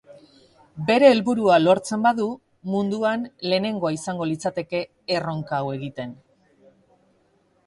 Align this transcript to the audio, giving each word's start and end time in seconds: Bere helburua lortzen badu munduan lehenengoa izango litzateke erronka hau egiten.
Bere 0.85 1.09
helburua 1.15 1.57
lortzen 1.65 2.05
badu 2.07 2.25
munduan 2.77 3.27
lehenengoa 3.51 3.93
izango 3.99 4.29
litzateke 4.31 4.83
erronka 5.19 5.61
hau 5.61 5.73
egiten. 5.79 6.19